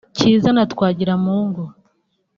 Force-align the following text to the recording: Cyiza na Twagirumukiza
Cyiza 0.17 0.49
na 0.55 0.63
Twagirumukiza 0.71 1.65